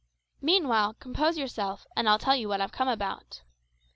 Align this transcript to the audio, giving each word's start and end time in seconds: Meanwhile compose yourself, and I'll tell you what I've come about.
Meanwhile 0.41 0.95
compose 0.95 1.37
yourself, 1.37 1.85
and 1.95 2.09
I'll 2.09 2.17
tell 2.17 2.35
you 2.35 2.47
what 2.49 2.59
I've 2.59 2.71
come 2.71 2.87
about. 2.87 3.43